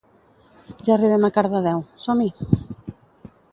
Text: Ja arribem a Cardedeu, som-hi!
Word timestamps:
Ja 0.87 0.95
arribem 0.95 1.27
a 1.29 1.31
Cardedeu, 1.35 1.85
som-hi! 2.07 2.33